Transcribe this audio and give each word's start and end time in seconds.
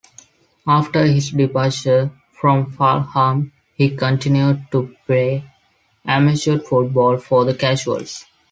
After 0.65 1.05
his 1.05 1.29
departure 1.29 2.09
from 2.31 2.71
Fulham, 2.71 3.51
he 3.75 3.95
continued 3.95 4.65
to 4.71 4.95
play 5.05 5.43
amateur 6.03 6.57
football 6.57 7.19
for 7.19 7.45
the 7.45 7.53
Casuals. 7.53 8.25